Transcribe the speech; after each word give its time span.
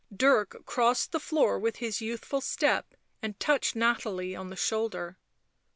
Dirk 0.11 0.63
crossed 0.65 1.11
the 1.11 1.19
floor 1.19 1.59
with 1.59 1.75
his 1.75 2.01
youthful 2.01 2.41
step 2.41 2.95
and 3.21 3.39
touched 3.39 3.75
Nathalie 3.75 4.35
on 4.35 4.49
the 4.49 4.55
shoulder. 4.55 5.19